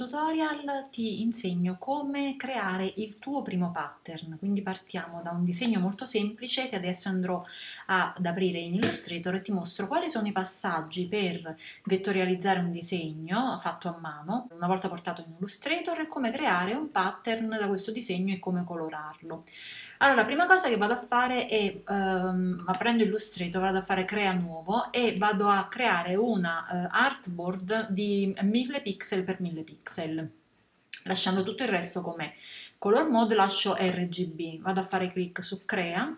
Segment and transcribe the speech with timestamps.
[0.00, 6.06] Tutorial ti insegno come creare il tuo primo pattern, quindi partiamo da un disegno molto
[6.06, 7.38] semplice che adesso andrò
[7.84, 11.54] ad aprire in Illustrator e ti mostro quali sono i passaggi per
[11.84, 16.90] vettorializzare un disegno fatto a mano, una volta portato in Illustrator, e come creare un
[16.90, 19.42] pattern da questo disegno e come colorarlo.
[20.02, 24.06] Allora, la prima cosa che vado a fare è, um, prendo Illustrator, vado a fare
[24.06, 30.30] crea nuovo e vado a creare una uh, artboard di 1000 pixel per 1000 pixel,
[31.04, 32.32] lasciando tutto il resto com'è.
[32.78, 36.16] Color mode lascio RGB, vado a fare clic su crea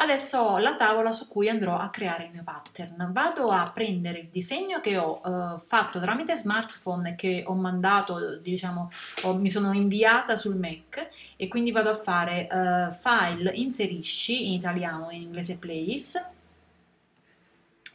[0.00, 3.10] Adesso ho la tavola su cui andrò a creare il mio pattern.
[3.10, 8.88] Vado a prendere il disegno che ho eh, fatto tramite smartphone che ho mandato, diciamo,
[9.22, 14.52] ho, mi sono inviata sul Mac e quindi vado a fare eh, file inserisci in
[14.52, 16.30] italiano in inglese place.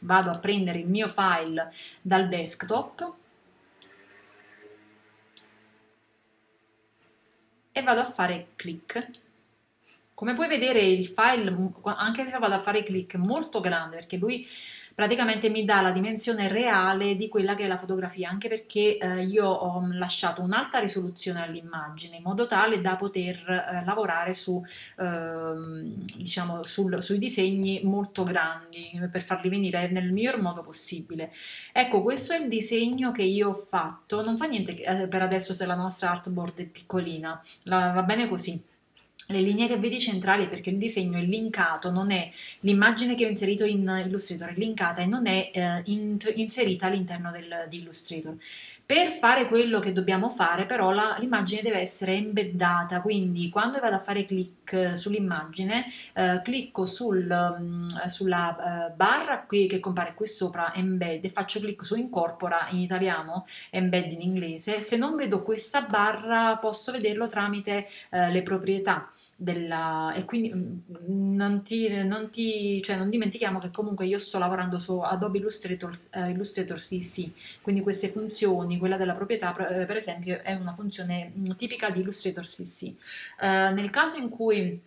[0.00, 3.14] Vado a prendere il mio file dal desktop
[7.72, 9.22] e vado a fare clic
[10.14, 14.16] come puoi vedere il file, anche se vado a fare clic, è molto grande perché
[14.16, 14.46] lui
[14.94, 19.24] praticamente mi dà la dimensione reale di quella che è la fotografia, anche perché eh,
[19.24, 24.62] io ho lasciato un'alta risoluzione all'immagine in modo tale da poter eh, lavorare su,
[24.98, 25.52] eh,
[26.16, 31.32] diciamo, sul, sui disegni molto grandi per farli venire nel miglior modo possibile.
[31.72, 35.54] Ecco, questo è il disegno che io ho fatto, non fa niente eh, per adesso
[35.54, 38.72] se la nostra artboard è piccolina, la, va bene così
[39.28, 42.30] le linee che vedi centrali perché il disegno è linkato, non è
[42.60, 47.32] l'immagine che ho inserito in Illustrator è linkata e non è eh, in, inserita all'interno
[47.68, 48.36] di Illustrator.
[48.86, 54.00] Per fare quello che dobbiamo fare però l'immagine deve essere embeddata, quindi quando vado a
[54.00, 54.63] fare clic
[54.94, 55.84] sull'immagine
[56.14, 57.26] eh, clicco sul,
[57.60, 62.68] mm, sulla uh, barra qui che compare qui sopra embed e faccio clic su incorpora
[62.70, 68.42] in italiano, embed in inglese, se non vedo questa barra posso vederlo tramite uh, le
[68.42, 74.18] proprietà della, e quindi mm, non, ti, non, ti, cioè non dimentichiamo che comunque io
[74.18, 77.30] sto lavorando su Adobe Illustrator, uh, Illustrator CC,
[77.62, 82.44] quindi queste funzioni, quella della proprietà per esempio è una funzione mm, tipica di Illustrator
[82.44, 82.84] CC.
[82.84, 82.94] Eh,
[83.72, 84.80] nel caso in cui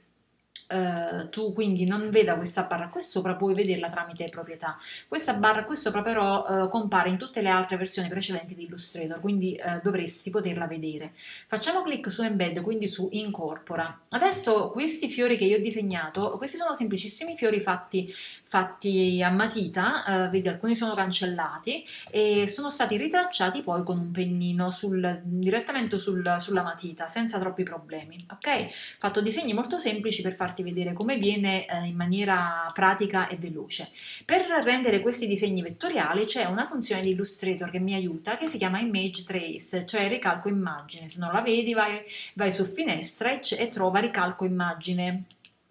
[0.69, 4.77] Uh, tu quindi non veda questa barra qui sopra, puoi vederla tramite proprietà.
[5.07, 9.21] Questa barra qui sopra però uh, compare in tutte le altre versioni precedenti di Illustrator,
[9.21, 11.13] quindi uh, dovresti poterla vedere.
[11.47, 14.01] Facciamo clic su Embed, quindi su Incorpora.
[14.09, 18.13] Adesso questi fiori che io ho disegnato, questi sono semplicissimi fiori fatti,
[18.43, 24.69] fatti a matita, vedi alcuni sono cancellati e sono stati ritracciati poi con un pennino
[24.71, 28.67] sul, direttamente sul, sulla matita, senza troppi problemi, ok?
[28.97, 33.35] Fatto disegni molto semplici per farti farti vedere come viene eh, in maniera pratica e
[33.37, 33.89] veloce.
[34.25, 38.57] Per rendere questi disegni vettoriali c'è una funzione di Illustrator che mi aiuta che si
[38.57, 41.09] chiama Image Trace, cioè ricalco immagine.
[41.09, 42.01] Se non la vedi vai,
[42.33, 45.25] vai su finestra e, e trova ricalco immagine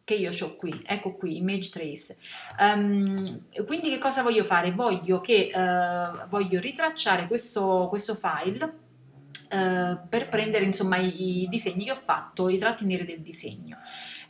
[0.05, 2.17] che io ho qui, ecco qui, image trace.
[2.61, 4.71] Um, quindi che cosa voglio fare?
[4.71, 11.85] Voglio, che, uh, voglio ritracciare questo, questo file uh, per prendere insomma i, i, disegni
[11.85, 13.79] che ho fatto, i tratti neri del disegno.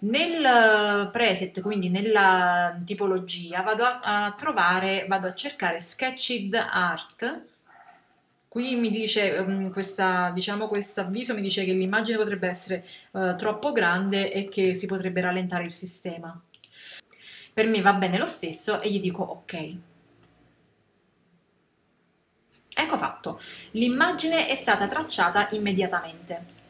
[0.01, 7.45] Nel eh, preset, quindi nella tipologia, vado a, a trovare, vado a cercare Sketched Art.
[8.49, 13.37] Qui mi dice, um, questa, diciamo, questo avviso mi dice che l'immagine potrebbe essere uh,
[13.37, 16.41] troppo grande e che si potrebbe rallentare il sistema.
[17.53, 19.75] Per me va bene lo stesso e gli dico ok.
[22.79, 23.41] Ecco fatto,
[23.73, 26.66] l'immagine è stata tracciata immediatamente.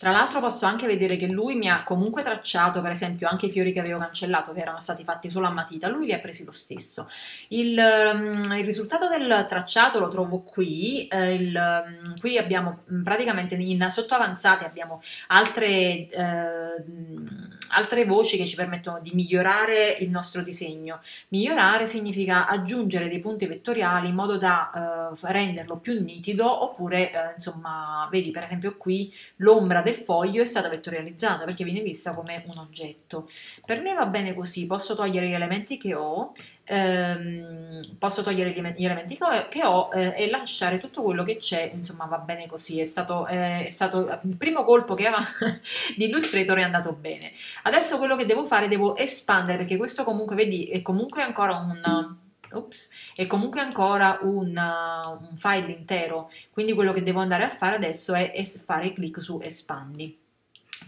[0.00, 3.50] Tra l'altro posso anche vedere che lui mi ha comunque tracciato, per esempio, anche i
[3.50, 6.42] fiori che avevo cancellato, che erano stati fatti solo a matita, lui li ha presi
[6.42, 7.06] lo stesso.
[7.48, 13.56] Il, um, il risultato del tracciato lo trovo qui, eh, il, um, qui abbiamo praticamente
[13.56, 16.08] in sotto avanzate abbiamo altre...
[16.08, 21.00] Eh, altre voci che ci permettono di migliorare il nostro disegno.
[21.28, 27.32] Migliorare significa aggiungere dei punti vettoriali in modo da eh, renderlo più nitido oppure, eh,
[27.36, 32.44] insomma, vedi per esempio qui l'ombra del foglio è stata vettorializzata perché viene vista come
[32.46, 33.26] un oggetto.
[33.64, 36.32] Per me va bene così, posso togliere gli elementi che ho
[36.70, 39.18] ehm, posso togliere gli elementi
[39.48, 43.26] che ho eh, e lasciare tutto quello che c'è, insomma va bene così, è stato,
[43.26, 45.24] eh, è stato il primo colpo che aveva
[45.96, 47.32] di Illustrator è andato bene.
[47.64, 52.18] Adesso quello che devo fare, devo espandere, perché questo comunque, vedi, è comunque ancora un...
[52.52, 57.76] Ops, è comunque ancora un, un file intero, quindi quello che devo andare a fare
[57.76, 60.19] adesso è, è fare clic su espandi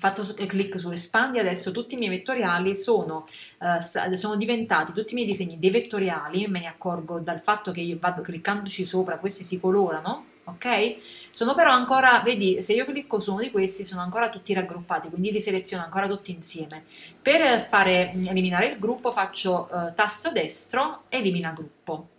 [0.02, 3.24] fatto clic su espandi, adesso tutti i miei vettoriali sono,
[3.60, 7.82] uh, sono, diventati, tutti i miei disegni dei vettoriali, me ne accorgo dal fatto che
[7.82, 10.96] io vado cliccandoci sopra, questi si colorano, ok?
[11.30, 15.08] Sono però ancora, vedi, se io clicco su uno di questi sono ancora tutti raggruppati,
[15.08, 16.82] quindi li seleziono ancora tutti insieme.
[17.22, 22.11] Per fare, eliminare il gruppo faccio eh, tasto destro, elimina gruppo.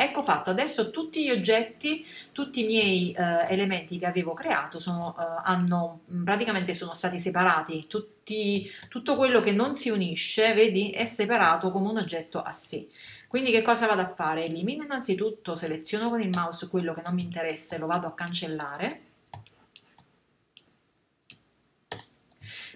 [0.00, 5.16] Ecco fatto, adesso tutti gli oggetti, tutti i miei eh, elementi che avevo creato sono,
[5.18, 11.04] eh, hanno, praticamente sono stati separati, tutti, tutto quello che non si unisce, vedi, è
[11.04, 12.86] separato come un oggetto a sé.
[13.26, 14.44] Quindi che cosa vado a fare?
[14.44, 18.14] Elimino innanzitutto, seleziono con il mouse quello che non mi interessa e lo vado a
[18.14, 19.00] cancellare.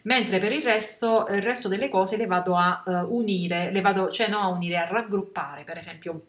[0.03, 4.11] Mentre per il resto, il resto delle cose le vado a uh, unire, le vado,
[4.11, 6.27] cioè no a unire, a raggruppare, per esempio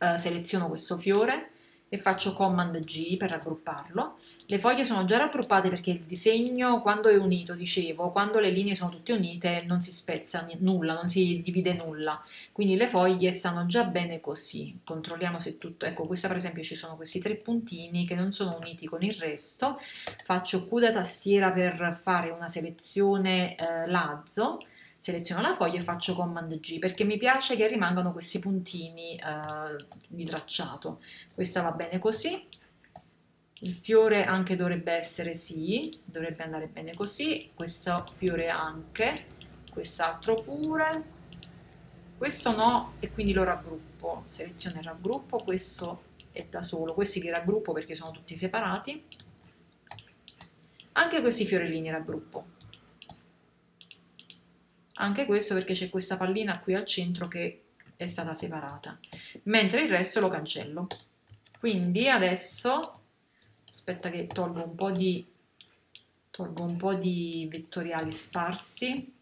[0.00, 1.50] eh, seleziono questo fiore
[1.92, 4.18] e faccio Command G per raggrupparlo.
[4.46, 8.74] Le foglie sono già raggruppate perché il disegno, quando è unito, dicevo, quando le linee
[8.74, 12.20] sono tutte unite non si spezza nulla, non si divide nulla.
[12.52, 14.78] Quindi le foglie stanno già bene così.
[14.84, 15.84] Controlliamo se tutto...
[15.84, 19.12] Ecco, questa per esempio ci sono questi tre puntini che non sono uniti con il
[19.12, 19.78] resto.
[20.24, 24.58] Faccio Q da tastiera per fare una selezione eh, lazzo
[25.00, 29.76] seleziono la foglia e faccio Command G perché mi piace che rimangano questi puntini eh,
[30.06, 31.00] di tracciato.
[31.34, 32.46] Questa va bene così.
[33.62, 37.50] Il fiore anche dovrebbe essere sì, dovrebbe andare bene così.
[37.54, 39.24] Questo fiore anche,
[39.72, 41.18] quest'altro pure.
[42.18, 44.24] Questo no e quindi lo raggruppo.
[44.26, 46.92] Seleziono e raggruppo, questo è da solo.
[46.92, 49.02] Questi li raggruppo perché sono tutti separati.
[50.92, 52.58] Anche questi fiorellini raggruppo
[55.00, 57.62] anche questo perché c'è questa pallina qui al centro che
[57.96, 58.98] è stata separata,
[59.44, 60.86] mentre il resto lo cancello.
[61.58, 63.02] Quindi adesso,
[63.68, 65.26] aspetta che tolgo un po' di,
[66.30, 69.18] tolgo un po' di vettoriali sparsi,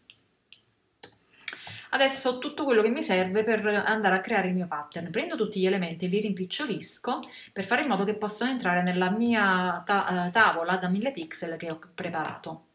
[1.91, 5.09] Adesso tutto quello che mi serve per andare a creare il mio pattern.
[5.09, 7.19] Prendo tutti gli elementi e li rimpicciolisco
[7.51, 11.57] per fare in modo che possano entrare nella mia ta eh, tavola da 1000 pixel
[11.57, 12.65] che ho preparato.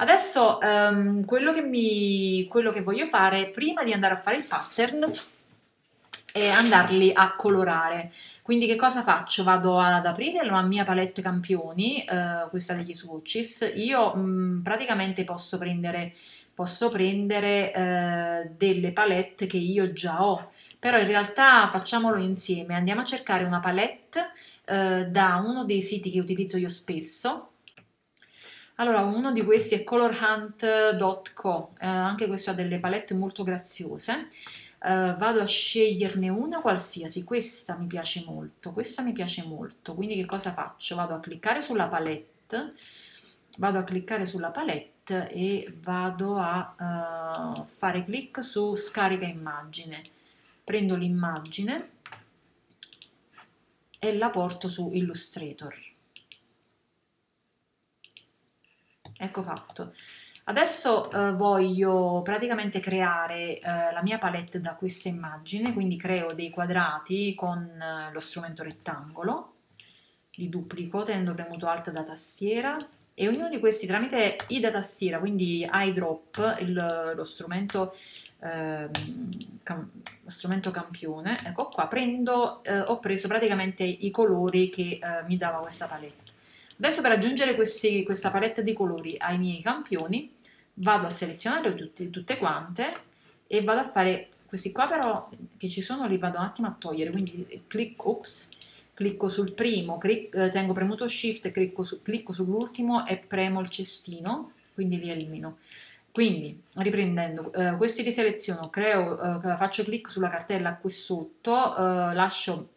[0.00, 4.44] Adesso um, quello, che mi, quello che voglio fare prima di andare a fare il
[4.44, 5.10] pattern
[6.32, 8.12] è andarli a colorare.
[8.42, 9.42] Quindi che cosa faccio?
[9.42, 13.72] Vado ad aprire la mia palette campioni, uh, questa degli swatches.
[13.74, 16.14] Io mh, praticamente posso prendere,
[16.54, 20.48] posso prendere uh, delle palette che io già ho,
[20.78, 22.74] però in realtà facciamolo insieme.
[22.74, 27.48] Andiamo a cercare una palette uh, da uno dei siti che utilizzo io spesso,
[28.80, 34.28] allora, uno di questi è colorhunt.co, eh, anche questo ha delle palette molto graziose.
[34.80, 40.14] Uh, vado a sceglierne una qualsiasi, questa mi piace molto, questa mi piace molto, quindi
[40.14, 40.94] che cosa faccio?
[40.94, 42.74] Vado a cliccare sulla palette,
[43.56, 50.00] vado a cliccare sulla palette e vado a uh, fare clic su scarica immagine,
[50.62, 51.90] prendo l'immagine
[53.98, 55.87] e la porto su Illustrator.
[59.18, 59.92] Ecco fatto.
[60.44, 66.48] Adesso eh, voglio praticamente creare eh, la mia palette da questa immagine, quindi creo dei
[66.48, 69.54] quadrati con eh, lo strumento rettangolo,
[70.36, 72.76] li duplico tenendo premuto Alt da tastiera
[73.12, 77.92] e ognuno di questi tramite I da tastiera, quindi iDrop, il, lo, strumento,
[78.38, 78.90] ehm,
[79.64, 79.90] cam,
[80.22, 85.36] lo strumento campione, ecco qua, prendo, eh, ho preso praticamente i colori che eh, mi
[85.36, 86.36] dava questa palette.
[86.80, 90.32] Adesso per aggiungere questi, questa palette di colori ai miei campioni
[90.74, 92.92] vado a selezionare tutti, tutte quante
[93.48, 96.76] e vado a fare questi qua però che ci sono li vado un attimo a
[96.78, 98.50] togliere quindi clic, ops,
[98.94, 103.68] clicco sul primo, clic, eh, tengo premuto shift, clicco, su, clicco sull'ultimo e premo il
[103.68, 105.58] cestino quindi li elimino.
[106.12, 112.14] Quindi riprendendo eh, questi li seleziono creo, eh, faccio clic sulla cartella qui sotto eh,
[112.14, 112.68] lascio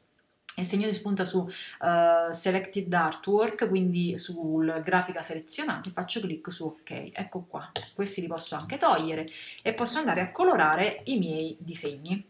[0.56, 6.66] il segno di spunta su uh, Selected Artwork, quindi sul grafica selezionata, faccio clic su
[6.66, 7.12] OK.
[7.14, 9.26] Ecco qua, questi li posso anche togliere
[9.64, 12.26] e posso andare a colorare i miei disegni.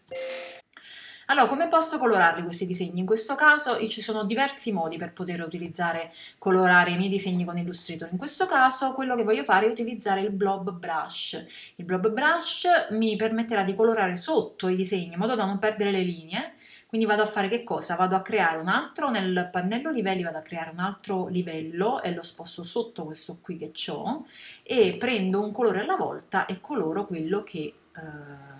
[1.32, 3.00] Allora, come posso colorarli questi disegni?
[3.00, 7.58] In questo caso ci sono diversi modi per poter utilizzare, colorare i miei disegni con
[7.58, 8.10] Illustrator.
[8.12, 11.46] In questo caso quello che voglio fare è utilizzare il blob brush.
[11.76, 15.92] Il blob brush mi permetterà di colorare sotto i disegni in modo da non perdere
[15.92, 16.54] le linee
[16.92, 17.96] quindi vado a fare che cosa?
[17.96, 22.14] Vado a creare un altro, nel pannello livelli vado a creare un altro livello e
[22.14, 24.26] lo sposto sotto questo qui che ho
[24.62, 27.60] e prendo un colore alla volta e coloro quello che,
[27.96, 28.51] eh,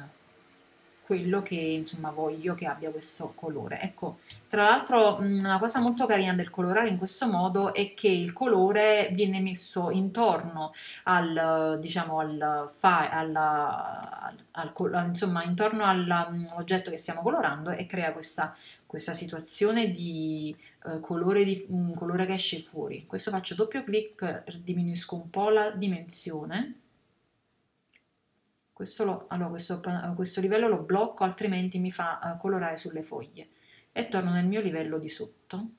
[1.06, 3.80] quello che insomma voglio che abbia questo colore.
[3.82, 8.34] Ecco, tra l'altro una cosa molto carina del colorare in questo modo è che il
[8.34, 17.22] colore viene messo intorno al, diciamo, al, al, al, al insomma, intorno all'oggetto che stiamo
[17.22, 18.56] colorando e crea questa,
[18.86, 23.06] questa situazione di, uh, colore di um, colore che esce fuori.
[23.08, 26.81] Questo faccio doppio clic, diminuisco un po' la dimensione
[28.82, 29.80] questo, lo, allora, questo,
[30.16, 33.50] questo livello lo blocco, altrimenti mi fa uh, colorare sulle foglie.
[33.92, 35.70] E torno nel mio livello di sotto.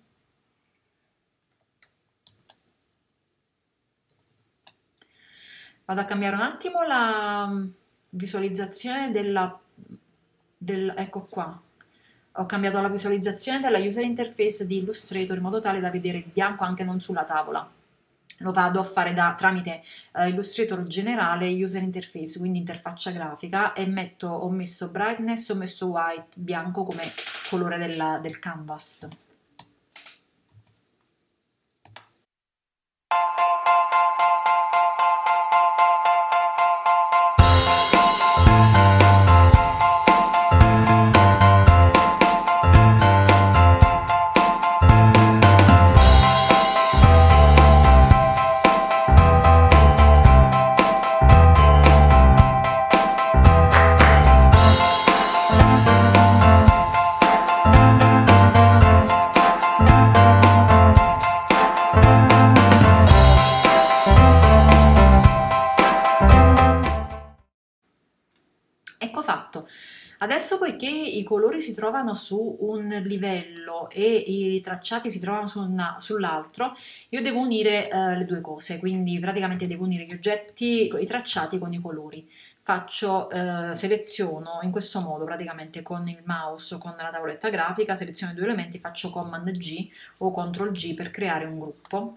[5.84, 7.68] Vado a cambiare un attimo la mm,
[8.10, 9.58] visualizzazione della...
[10.56, 11.60] Del, ecco qua,
[12.30, 16.30] ho cambiato la visualizzazione della user interface di Illustrator in modo tale da vedere il
[16.32, 17.68] bianco anche non sulla tavola
[18.42, 19.82] lo vado a fare da, tramite
[20.12, 25.86] uh, Illustrator generale user interface, quindi interfaccia grafica e metto, ho messo brightness, ho messo
[25.88, 27.04] white, bianco come
[27.48, 29.08] colore della, del canvas.
[70.22, 75.68] Adesso poiché i colori si trovano su un livello e i tracciati si trovano su
[75.98, 76.72] sull'altro,
[77.08, 81.58] io devo unire eh, le due cose, quindi praticamente devo unire gli oggetti, i tracciati
[81.58, 82.30] con i colori.
[82.56, 87.96] Faccio, eh, seleziono in questo modo praticamente con il mouse o con la tavoletta grafica,
[87.96, 89.88] seleziono i due elementi, faccio Command G
[90.18, 92.14] o Ctrl G per creare un gruppo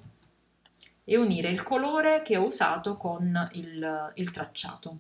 [1.04, 5.00] e unire il colore che ho usato con il, il tracciato.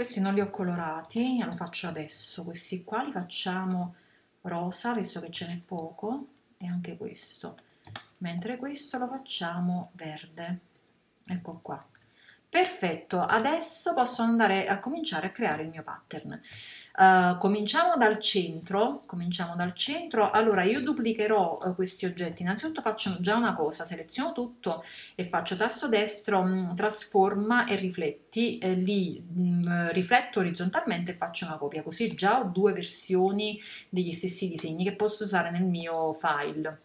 [0.00, 2.42] Questi non li ho colorati lo faccio adesso.
[2.42, 3.96] Questi qua li facciamo
[4.40, 7.58] rosa visto che ce n'è poco e anche questo.
[8.18, 10.60] Mentre questo lo facciamo verde.
[11.26, 11.86] Ecco qua
[12.50, 16.40] perfetto adesso posso andare a cominciare a creare il mio pattern.
[16.92, 23.16] Uh, cominciamo dal centro, cominciamo dal centro, allora io duplicherò uh, questi oggetti, innanzitutto faccio
[23.20, 24.82] già una cosa, seleziono tutto
[25.14, 31.12] e faccio tasto destro, mh, mm, trasforma e rifletti, e li mh, mm, rifletto orizzontalmente
[31.12, 35.50] e faccio una copia, così già ho due versioni degli stessi disegni che posso usare
[35.52, 36.80] nel mio file,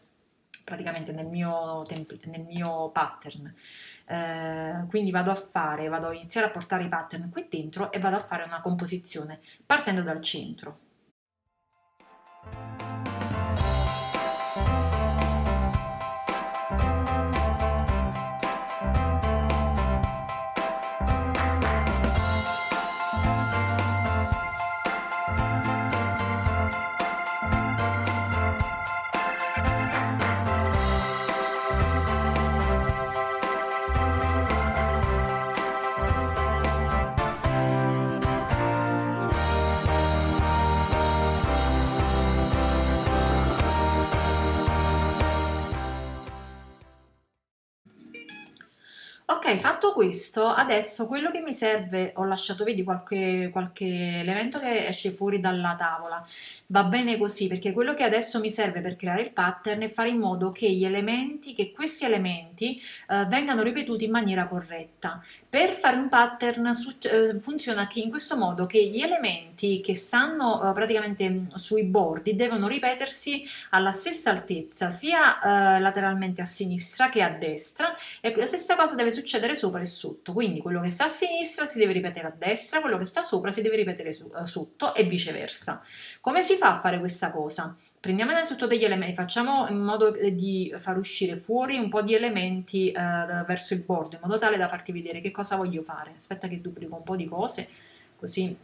[0.66, 1.84] praticamente nel mio,
[2.26, 3.54] nel mio pattern.
[4.08, 8.00] Eh, quindi vado a fare, vado a iniziare a portare i pattern qui dentro e
[8.00, 10.80] vado a fare una composizione partendo dal centro.
[49.58, 53.86] Fatto questo, adesso quello che mi serve, ho lasciato, vedi, qualche, qualche
[54.20, 56.26] elemento che esce fuori dalla tavola,
[56.68, 60.10] va bene così, perché quello che adesso mi serve per creare il pattern è fare
[60.10, 65.24] in modo che gli elementi, che questi elementi eh, vengano ripetuti in maniera corretta.
[65.48, 70.70] Per fare un pattern su, eh, funziona in questo modo che gli elementi che stanno
[70.70, 77.10] eh, praticamente mm, sui bordi devono ripetersi alla stessa altezza, sia eh, lateralmente a sinistra
[77.10, 80.82] che a destra, e la stessa cosa deve succedere succedere sopra e sotto, quindi quello
[80.82, 83.76] che sta a sinistra si deve ripetere a destra, quello che sta sopra si deve
[83.76, 85.84] ripetere su, uh, sotto e viceversa.
[86.20, 87.76] Come si fa a fare questa cosa?
[88.00, 92.92] Prendiamo innanzitutto degli elementi, facciamo in modo di far uscire fuori un po' di elementi
[92.96, 96.14] uh, verso il bordo, in modo tale da farti vedere che cosa voglio fare.
[96.16, 97.68] Aspetta che duplico un po' di cose,
[98.18, 98.56] così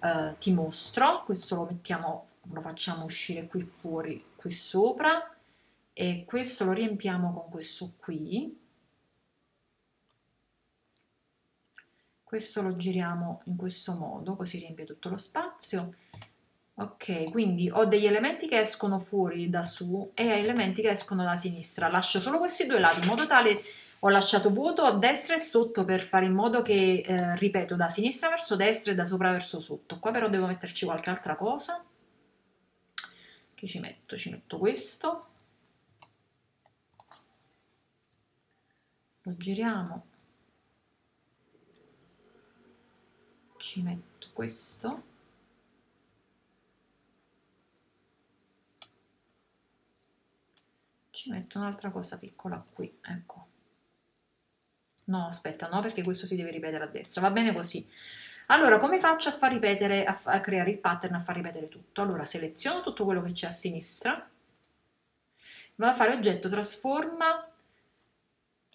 [0.00, 1.22] uh, ti mostro.
[1.24, 5.34] Questo lo mettiamo, lo facciamo uscire qui fuori, qui sopra,
[5.92, 8.56] e questo lo riempiamo con questo qui
[12.30, 15.94] questo lo giriamo in questo modo così riempie tutto lo spazio
[16.74, 21.36] Ok, quindi ho degli elementi che escono fuori da su e elementi che escono da
[21.36, 21.88] sinistra.
[21.88, 23.54] Lascio solo questi due lati in modo tale
[23.98, 27.90] ho lasciato vuoto a destra e sotto per fare in modo che, eh, ripeto, da
[27.90, 29.98] sinistra verso destra e da sopra verso sotto.
[29.98, 31.84] Qua però devo metterci qualche altra cosa.
[33.54, 34.16] Che ci metto?
[34.16, 35.26] Ci metto questo.
[39.24, 40.09] Lo giriamo.
[43.60, 45.02] Ci metto questo.
[51.10, 53.48] Ci metto un'altra cosa piccola qui, ecco.
[55.04, 57.20] No, aspetta, no, perché questo si deve ripetere a destra.
[57.20, 57.86] Va bene così.
[58.46, 62.00] Allora, come faccio a far ripetere, a, a creare il pattern, a far ripetere tutto?
[62.00, 64.26] Allora, seleziono tutto quello che c'è a sinistra,
[65.74, 67.49] vado a fare oggetto, trasforma,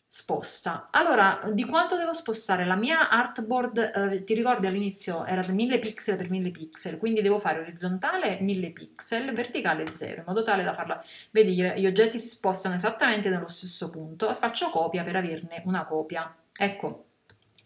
[0.08, 0.90] sposta.
[0.92, 2.66] Allora, di quanto devo spostare?
[2.66, 3.78] La mia artboard,
[4.14, 8.38] eh, ti ricordi all'inizio, era da 1000 pixel per 1000 pixel, quindi devo fare orizzontale
[8.40, 13.30] 1000 pixel, verticale 0, in modo tale da farla, vedi, gli oggetti si spostano esattamente
[13.30, 16.34] nello stesso punto e faccio copia per averne una copia.
[16.56, 17.06] Ecco,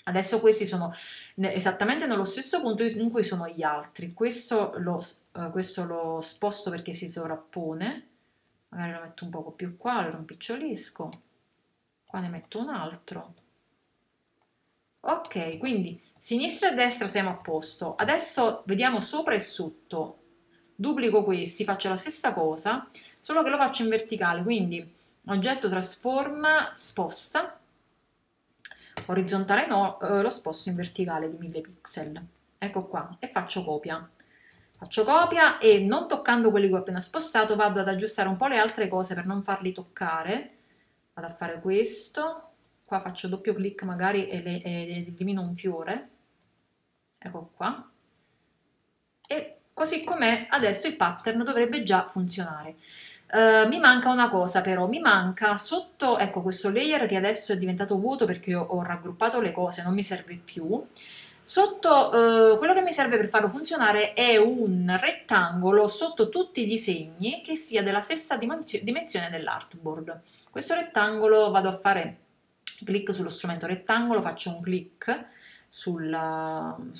[0.05, 0.93] adesso questi sono
[1.35, 4.13] esattamente nello stesso punto in cui sono gli altri.
[4.13, 5.01] Questo lo,
[5.33, 8.07] uh, questo lo sposto perché si sovrappone,
[8.69, 11.27] magari lo metto un poco più qua, lo rimpicciolisco
[12.09, 13.33] qua ne metto un altro.
[15.01, 17.93] Ok quindi sinistra e destra siamo a posto.
[17.93, 20.17] Adesso vediamo sopra e sotto.
[20.73, 22.87] Duplico questi faccio la stessa cosa
[23.19, 24.41] solo che lo faccio in verticale.
[24.41, 24.91] Quindi
[25.27, 27.59] oggetto trasforma sposta.
[29.05, 32.25] Orizzontale no eh, lo sposto in verticale di 1000 pixel.
[32.57, 34.09] Ecco qua e faccio copia.
[34.71, 38.47] Faccio copia e non toccando quelli che ho appena spostato vado ad aggiustare un po'
[38.47, 40.53] le altre cose per non farli toccare
[41.19, 42.43] vado a fare questo,
[42.85, 46.09] qua faccio doppio clic magari e, le, e elimino un fiore,
[47.17, 47.89] ecco qua,
[49.27, 52.77] e così com'è adesso il pattern dovrebbe già funzionare.
[53.31, 57.57] Uh, mi manca una cosa però, mi manca sotto, ecco questo layer che adesso è
[57.57, 60.83] diventato vuoto perché ho, ho raggruppato le cose, non mi serve più,
[61.49, 66.67] Sotto uh, quello che mi serve per farlo funzionare è un rettangolo sotto tutti i
[66.67, 70.21] disegni che sia della stessa dimensione dell'artboard.
[70.49, 72.17] Questo rettangolo vado a fare
[72.83, 75.27] clic sullo strumento rettangolo, faccio un clic
[75.71, 76.91] sull'artboard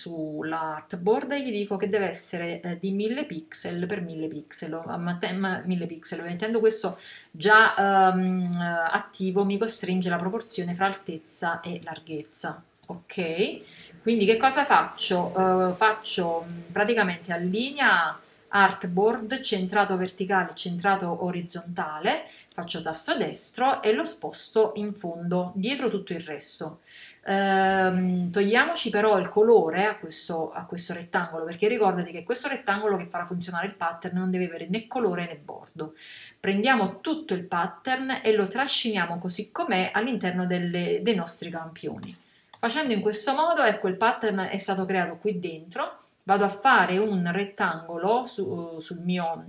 [1.31, 5.17] sull e gli dico che deve essere eh, di 1000 pixel per 1000 pixel, ma
[5.65, 6.99] 1000 pixel, mettendo questo
[7.31, 7.73] già
[8.13, 8.51] um,
[8.91, 13.62] attivo mi costringe la proporzione fra altezza e larghezza, ok?
[14.03, 15.31] Quindi che cosa faccio?
[15.35, 24.03] Uh, faccio praticamente a linea artboard centrato verticale, centrato orizzontale, faccio tasto destro e lo
[24.03, 26.79] sposto in fondo, dietro tutto il resto.
[27.25, 32.97] Ehm, togliamoci però il colore a questo, a questo rettangolo perché ricordati che questo rettangolo
[32.97, 35.93] che farà funzionare il pattern non deve avere né colore né bordo.
[36.39, 42.15] Prendiamo tutto il pattern e lo trasciniamo così com'è all'interno dei nostri campioni.
[42.57, 45.97] Facendo in questo modo, ecco il pattern è stato creato qui dentro,
[46.29, 49.45] vado a fare un rettangolo su, sul mio,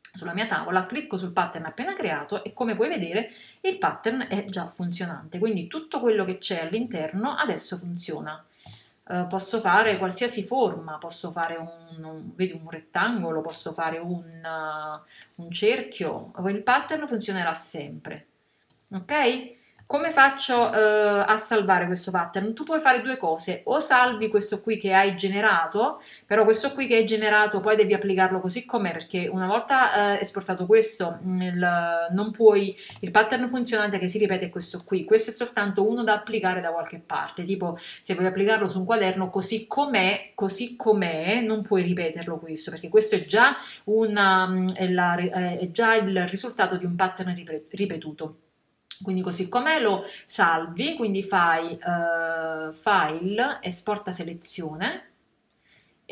[0.00, 4.44] sulla mia tavola, clicco sul pattern appena creato e come puoi vedere il pattern è
[4.44, 8.44] già funzionante, quindi tutto quello che c'è all'interno adesso funziona.
[9.10, 14.22] Uh, posso fare qualsiasi forma, posso fare un, un, vedi, un rettangolo, posso fare un,
[14.22, 18.26] uh, un cerchio, il pattern funzionerà sempre.
[18.92, 19.58] Ok?
[19.90, 22.54] Come faccio eh, a salvare questo pattern?
[22.54, 26.86] Tu puoi fare due cose, o salvi questo qui che hai generato, però questo qui
[26.86, 31.40] che hai generato poi devi applicarlo così com'è, perché una volta eh, esportato questo, mm,
[31.42, 31.68] il,
[32.12, 36.04] non puoi, il pattern funzionante che si ripete è questo qui, questo è soltanto uno
[36.04, 40.76] da applicare da qualche parte, tipo se vuoi applicarlo su un quaderno così com'è, così
[40.76, 45.96] com'è, non puoi ripeterlo questo, perché questo è già, una, mm, è la, è già
[45.96, 47.34] il risultato di un pattern
[47.70, 48.36] ripetuto.
[49.02, 55.10] Quindi così come lo salvi, quindi fai uh, file, esporta selezione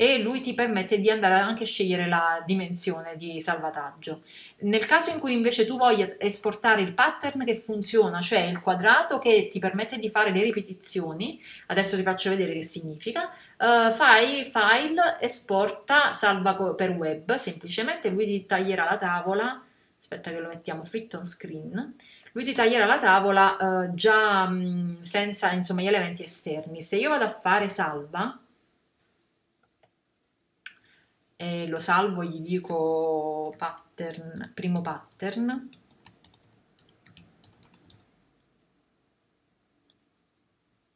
[0.00, 4.22] e lui ti permette di andare anche a scegliere la dimensione di salvataggio.
[4.58, 9.18] Nel caso in cui invece tu voglia esportare il pattern che funziona, cioè il quadrato
[9.18, 14.44] che ti permette di fare le ripetizioni, adesso ti faccio vedere che significa, uh, fai
[14.44, 19.64] file, esporta, salva per web, semplicemente lui ti taglierà la tavola,
[19.98, 21.96] aspetta che lo mettiamo fit on screen,
[22.32, 26.82] lui ti taglierà la tavola uh, già mh, mm, senza insomma, gli elementi esterni.
[26.82, 28.38] Se io vado a fare salva
[31.36, 35.68] e lo salvo, gli dico pattern, primo pattern,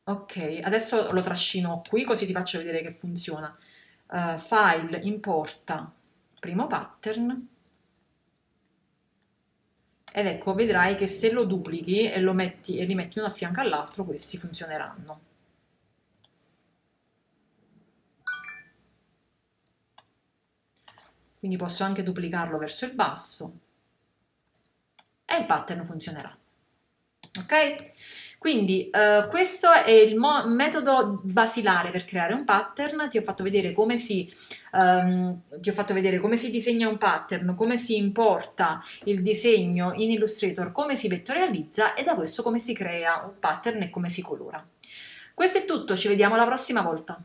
[0.05, 3.57] Ok, adesso lo trascino qui così ti faccio vedere che funziona.
[4.09, 5.91] Uh, file, importa,
[6.41, 7.49] primo pattern
[10.13, 13.31] ed ecco vedrai che se lo duplichi e lo metti e li metti uno a
[13.31, 15.21] fianco all'altro questi funzioneranno.
[21.39, 23.59] Quindi posso anche duplicarlo verso il basso.
[25.25, 26.37] E il pattern funzionerà
[27.41, 28.39] ok?
[28.39, 33.73] Quindi eh, questo è il metodo basilare per creare un pattern, ti ho fatto vedere
[33.73, 34.29] come si,
[34.73, 39.93] um, ti ho fatto vedere come si disegna un pattern, come si importa il disegno
[39.95, 44.11] in Illustrator, come si vettorializza e da questo come si crea un pattern e come
[44.11, 44.67] si colora.
[45.33, 47.23] Questo è tutto, ci vediamo la prossima volta.